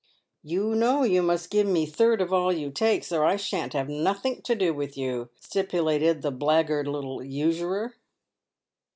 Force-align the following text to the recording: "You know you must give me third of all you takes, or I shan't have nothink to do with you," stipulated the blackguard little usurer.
"You 0.53 0.73
know 0.73 1.03
you 1.03 1.21
must 1.21 1.51
give 1.51 1.67
me 1.67 1.85
third 1.85 2.21
of 2.21 2.33
all 2.33 2.51
you 2.51 2.71
takes, 2.71 3.11
or 3.11 3.23
I 3.23 3.35
shan't 3.35 3.73
have 3.73 3.87
nothink 3.87 4.43
to 4.45 4.55
do 4.55 4.73
with 4.73 4.97
you," 4.97 5.29
stipulated 5.39 6.23
the 6.23 6.31
blackguard 6.31 6.87
little 6.87 7.23
usurer. 7.23 7.93